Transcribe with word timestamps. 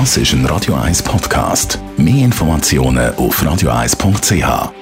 Das 0.00 0.16
ist 0.16 0.32
ein 0.32 0.44
Radio 0.46 0.74
1 0.74 1.04
Podcast. 1.04 1.78
Mehr 1.96 2.24
Informationen 2.24 3.14
auf 3.14 3.40
radio1.ch. 3.40 4.72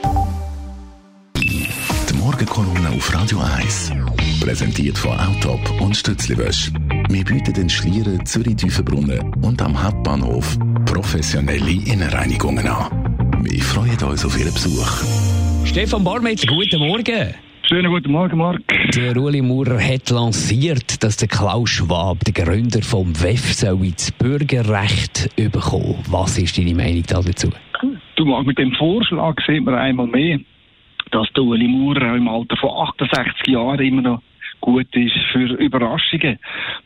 Die 1.37 2.15
Morgenkolonne 2.15 2.89
auf 2.97 3.15
Radio 3.15 3.41
1. 3.41 3.93
Präsentiert 4.41 4.97
von 4.97 5.21
Autop 5.21 5.61
und 5.83 5.95
Stützliwösch. 5.95 6.73
Wir 7.11 7.25
bieten 7.27 7.53
den 7.53 7.69
Schlieren 7.69 8.25
Zürich-Tüfenbrunnen 8.25 9.35
und 9.43 9.61
am 9.61 9.83
Hauptbahnhof 9.83 10.57
professionelle 10.87 11.73
Innenreinigungen 11.73 12.67
an. 12.67 13.39
Wir 13.43 13.63
freuen 13.63 14.03
uns 14.05 14.25
auf 14.25 14.39
Ihren 14.39 14.55
Besuch. 14.55 14.91
Stefan 15.67 16.05
Barmetz, 16.05 16.47
guten 16.47 16.79
Morgen. 16.79 17.35
Schönen 17.73 17.91
guten 17.91 18.13
Morgen, 18.13 18.37
Marc. 18.37 18.61
Der 18.95 19.17
Uli 19.17 19.41
Maurer 19.41 19.81
hat 19.81 20.11
lanciert, 20.11 21.03
dass 21.03 21.17
der 21.17 21.27
Klaus 21.27 21.71
Schwab, 21.71 22.19
der 22.21 22.45
Gründer 22.45 22.83
vom 22.83 23.19
WEF, 23.19 23.55
soll 23.55 23.87
ins 23.87 24.13
Bürgerrecht 24.13 25.35
bekommen. 25.37 25.97
Was 26.11 26.37
ist 26.37 26.59
deine 26.59 26.75
Meinung 26.75 27.03
dazu? 27.09 27.49
Du, 28.17 28.27
Marc, 28.27 28.47
mit 28.47 28.59
dem 28.59 28.73
Vorschlag 28.73 29.37
sieht 29.47 29.65
man 29.65 29.77
einmal 29.77 30.07
mehr, 30.07 30.39
dass 31.13 31.33
der 31.33 31.45
Uli 31.45 31.67
Maurer 31.67 32.15
im 32.15 32.29
Alter 32.29 32.59
von 32.59 32.73
68 32.89 33.47
Jahren 33.47 33.81
immer 33.81 34.03
noch 34.03 34.23
gut 34.61 34.95
ist 34.95 35.17
für 35.33 35.55
Überraschungen. 35.55 36.39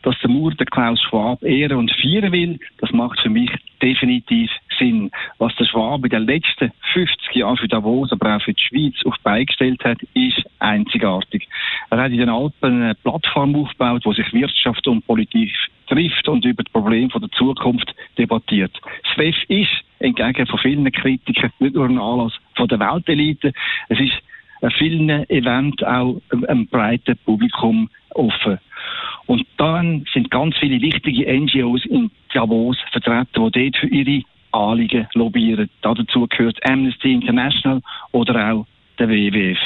Dass 0.03 0.15
der 0.21 0.29
Maurer 0.29 0.55
den 0.55 0.67
Klaus 0.67 1.01
Schwab 1.01 1.43
ehren 1.43 1.79
und 1.79 1.91
feiern 2.01 2.31
will, 2.31 2.59
das 2.79 2.93
macht 2.93 3.19
für 3.19 3.29
mich 3.29 3.51
definitiv 3.81 4.49
Sinn. 4.79 5.11
Was 5.37 5.53
der 5.57 5.65
Schwab 5.65 6.05
in 6.05 6.11
den 6.11 6.23
letzten 6.23 6.71
50 6.93 7.35
Jahren 7.35 7.57
für 7.57 7.67
Davos, 7.67 8.13
aber 8.13 8.37
auch 8.37 8.41
für 8.41 8.53
die 8.53 8.63
Schweiz 8.63 8.95
auf 9.05 9.15
beigestellt 9.21 9.83
hat, 9.83 10.01
ist 10.13 10.43
einzigartig. 10.59 11.47
Er 11.89 11.97
hat 11.99 12.11
in 12.11 12.17
den 12.17 12.29
Alpen 12.29 12.83
eine 12.83 12.95
Plattform 12.95 13.55
aufgebaut, 13.55 14.03
wo 14.05 14.13
sich 14.13 14.31
Wirtschaft 14.33 14.87
und 14.87 15.05
Politik 15.05 15.51
trifft 15.87 16.27
und 16.27 16.45
über 16.45 16.63
die 16.63 16.71
Probleme 16.71 17.09
der 17.09 17.31
Zukunft 17.31 17.93
debattiert. 18.17 18.75
Das 19.03 19.17
WEF 19.17 19.35
ist 19.47 19.83
entgegen 19.99 20.45
von 20.47 20.59
vielen 20.59 20.91
Kritikern 20.91 21.51
nicht 21.59 21.75
nur 21.75 21.85
ein 21.85 21.97
Anlass 21.97 22.33
von 22.55 22.67
der 22.67 22.79
Weltelite, 22.79 23.53
es 23.89 23.99
ist 23.99 24.13
an 24.61 24.71
vielen 24.71 25.09
Events 25.29 25.83
auch 25.83 26.19
einem 26.47 26.67
breiten 26.67 27.17
Publikum 27.25 27.89
offen. 28.15 28.59
Und 29.27 29.45
dann 29.57 30.05
sind 30.13 30.31
ganz 30.31 30.57
viele 30.57 30.81
wichtige 30.81 31.31
NGOs 31.31 31.85
in 31.85 32.09
Davos 32.33 32.77
vertreten, 32.91 33.51
die 33.51 33.71
dort 33.71 33.77
für 33.77 33.87
ihre 33.87 34.23
Anliegen 34.51 35.07
lobbyieren. 35.13 35.69
Dazu 35.81 36.27
gehört 36.27 36.57
Amnesty 36.67 37.13
International 37.13 37.81
oder 38.11 38.53
auch 38.53 38.65
der 38.97 39.09
WWF. 39.09 39.59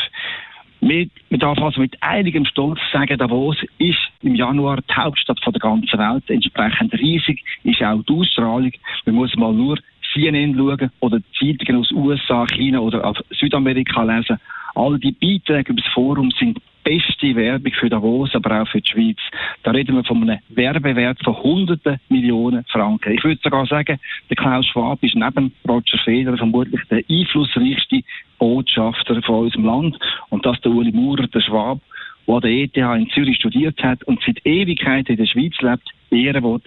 Man 0.81 1.09
darf 1.29 1.59
also 1.59 1.79
mit 1.79 1.95
einigem 2.01 2.43
Stolz 2.45 2.79
sagen, 2.91 3.17
Davos 3.17 3.55
ist 3.77 3.99
im 4.23 4.33
Januar 4.33 4.79
die 4.81 4.93
Hauptstadt 4.93 5.39
von 5.43 5.53
der 5.53 5.59
ganzen 5.59 5.99
Welt. 5.99 6.23
Entsprechend 6.27 6.93
riesig 6.93 7.43
ist 7.63 7.83
auch 7.83 8.01
die 8.03 8.13
Ausstrahlung. 8.13 8.71
Man 9.05 9.15
muss 9.15 9.35
mal 9.35 9.53
nur 9.53 9.77
CNN 10.13 10.55
schauen 10.55 10.89
oder 10.99 11.19
Zeitungen 11.39 11.81
aus 11.81 11.91
USA, 11.91 12.47
China 12.47 12.79
oder 12.79 13.05
aus 13.05 13.17
Südamerika 13.29 14.03
lesen. 14.03 14.39
All 14.73 14.97
die 14.97 15.11
Beiträge 15.11 15.71
über 15.71 15.81
das 15.81 15.93
Forum 15.93 16.31
sind 16.31 16.59
beste 16.83 17.35
Werbung 17.35 17.73
für 17.73 17.89
Davos, 17.89 18.33
aber 18.33 18.61
auch 18.61 18.67
für 18.67 18.81
die 18.81 18.89
Schweiz. 18.89 19.17
Da 19.63 19.71
reden 19.71 19.95
wir 19.95 20.03
von 20.03 20.21
einem 20.23 20.39
Werbewert 20.49 21.23
von 21.23 21.37
hunderten 21.37 21.99
Millionen 22.09 22.65
Franken. 22.65 23.13
Ich 23.13 23.23
würde 23.23 23.39
sogar 23.43 23.65
sagen, 23.67 23.99
der 24.29 24.37
Klaus 24.37 24.65
Schwab 24.65 25.01
ist 25.03 25.15
neben 25.15 25.53
Roger 25.67 25.97
Federer 26.03 26.37
vermutlich 26.37 26.81
der 26.89 27.03
einflussreichste 27.07 28.01
Botschafter 28.41 29.21
von 29.21 29.45
unserem 29.45 29.65
Land. 29.65 29.99
Und 30.29 30.45
dass 30.45 30.59
der 30.61 30.71
Uli 30.71 30.91
Maurer, 30.91 31.27
der 31.27 31.41
Schwab, 31.41 31.79
der 32.27 32.35
an 32.35 32.41
der 32.41 32.51
ETH 32.51 32.77
in 32.77 33.09
Zürich 33.13 33.35
studiert 33.37 33.81
hat 33.83 34.03
und 34.05 34.19
seit 34.25 34.43
Ewigkeit 34.45 35.07
in 35.09 35.17
der 35.17 35.27
Schweiz 35.27 35.53
lebt, 35.61 35.87
ehren 36.09 36.43
will, 36.43 36.61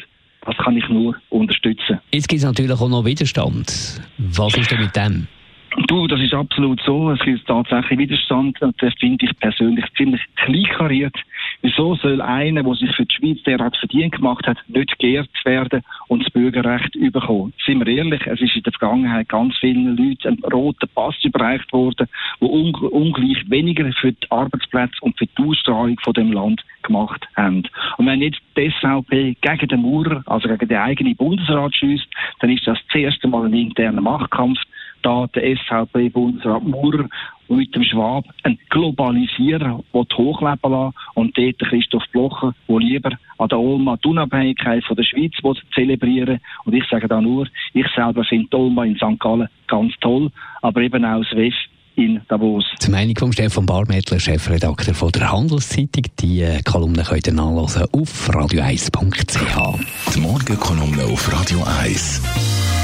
das 0.47 0.57
kann 0.59 0.77
ich 0.77 0.89
nur 0.89 1.17
unterstützen. 1.31 2.01
Jetzt 2.13 2.29
gibt 2.29 2.41
es 2.41 2.45
natürlich 2.45 2.73
auch 2.73 2.89
noch 2.89 3.05
Widerstand. 3.05 4.01
Was 4.19 4.57
ist 4.57 4.71
denn 4.71 4.81
mit 4.81 4.95
dem? 4.95 5.27
Du, 5.89 6.07
das 6.07 6.21
ist 6.21 6.35
absolut 6.35 6.81
so. 6.87 7.11
Es 7.11 7.21
gibt 7.21 7.47
tatsächlich 7.47 7.99
Widerstand 7.99 8.61
und 8.63 8.81
das 8.81 8.93
finde 9.01 9.27
ich 9.27 9.37
persönlich 9.41 9.85
ziemlich 9.97 10.21
kleinkariert. 10.37 11.17
Wieso 11.65 11.95
soll 11.95 12.21
einer, 12.21 12.63
der 12.63 12.75
sich 12.75 12.95
für 12.95 13.07
die 13.07 13.15
Schweiz 13.15 13.43
derart 13.45 13.75
verdient 13.79 14.13
gemacht 14.13 14.47
hat, 14.47 14.59
nicht 14.69 14.99
geehrt 14.99 15.31
werden 15.47 15.81
und 16.09 16.23
das 16.23 16.31
Bürgerrecht 16.31 16.93
bekommen? 16.93 17.55
Sind 17.65 17.79
wir 17.79 17.87
ehrlich, 17.87 18.21
es 18.27 18.39
ist 18.43 18.55
in 18.55 18.65
der 18.65 18.73
Vergangenheit 18.75 19.31
ganz 19.31 19.57
vielen 19.57 19.97
Leuten 19.97 20.29
ein 20.29 20.53
roter 20.53 20.87
Pass 20.89 21.15
überreicht 21.25 21.73
worden, 21.73 22.07
wo 22.39 22.49
un 22.49 22.75
ungleich 22.75 23.49
weniger 23.49 23.91
für 23.95 24.13
die 24.13 24.31
Arbeitsplätze 24.31 24.99
und 25.01 25.17
für 25.17 25.25
die 25.25 25.43
Ausstrahlung 25.43 25.99
von 26.05 26.13
dem 26.13 26.33
Land 26.33 26.63
gemacht 26.83 27.27
haben. 27.35 27.63
Und 27.97 28.07
wenn 28.09 28.21
jetzt 28.21 28.43
die 28.59 28.71
SVP 28.71 29.35
gegen 29.41 29.69
den 29.69 29.81
Maurer, 29.81 30.23
also 30.27 30.47
gegen 30.49 30.69
den 30.69 30.77
eigenen 30.77 31.17
Bundesrat 31.17 31.75
schießt, 31.77 32.07
dann 32.41 32.51
ist 32.51 32.67
das 32.67 32.79
das 32.89 33.01
erste 33.01 33.27
Mal 33.27 33.47
ein 33.47 33.55
interner 33.55 34.03
Machtkampf 34.03 34.61
da 35.05 35.27
der 35.35 35.57
SVP-Bundesrat 35.57 36.65
Maurer 36.65 37.09
mit 37.49 37.75
dem 37.75 37.85
Schwab 37.85 38.25
ein 38.43 38.59
Globalisierer 38.71 39.81
hochleben 39.93 40.71
lassen 40.71 40.95
und 41.15 41.37
dort 41.37 41.59
Christoph 41.59 42.05
Blocher, 42.13 42.55
der 42.69 42.79
lieber 42.79 43.11
an 43.39 43.49
der 43.49 43.59
Olma 43.59 43.97
die 44.03 44.09
Unabhängigkeit 44.09 44.85
von 44.85 44.97
der 44.97 45.05
Schweiz 45.05 45.33
zelebrieren 45.75 46.41
Und 46.65 46.75
ich 46.75 46.85
sage 46.91 47.09
da 47.09 47.21
nur, 47.21 47.47
ich 47.73 47.87
selber 47.95 48.25
finde 48.25 48.49
die 48.51 48.57
Olma 48.57 48.85
in 48.85 48.97
St. 48.97 49.21
Gallen 49.21 49.49
ganz 49.67 49.93
toll, 50.01 50.31
aber 50.63 50.81
eben 50.81 51.05
auch 51.05 51.23
das 51.23 51.37
WEF 51.37 51.55
in 51.97 52.21
Davos. 52.29 52.65
Die 52.83 52.91
Meinung 52.91 53.17
von 53.17 53.33
Stefan 53.33 53.67
Barmettler, 53.67 54.19
Chefredakteur 54.19 54.95
von 54.95 55.13
der 55.13 55.31
Handelszeitung. 55.31 56.05
Die 56.21 56.43
äh, 56.43 56.61
Kolumne 56.63 57.03
könnt 57.03 57.27
ihr 57.27 57.33
nachlesen 57.33 57.87
auf 57.93 58.31
radio1.ch. 58.31 60.15
Die 60.15 60.21
Morgenkolumne 60.21 61.05
auf 61.05 61.33
Radio 61.33 61.63
1. 61.83 62.84